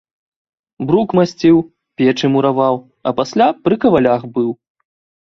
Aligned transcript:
Брук 0.91 1.09
масціў, 1.19 1.57
печы 2.01 2.29
мураваў, 2.37 2.75
а 3.11 3.13
пасля 3.21 3.47
пры 3.69 3.79
кавалях 3.85 4.21
быў. 4.39 4.49